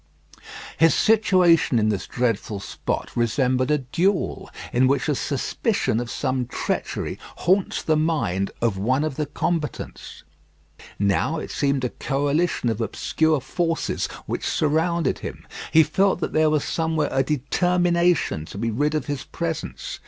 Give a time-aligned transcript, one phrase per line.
[0.77, 6.47] His situation in this dreadful spot resembled a duel, in which a suspicion of some
[6.47, 10.23] treachery haunts the mind of one of the combatants.
[10.97, 15.45] Now it seemed a coalition of obscure forces which surrounded him.
[15.71, 19.99] He felt that there was somewhere a determination to be rid of his presence.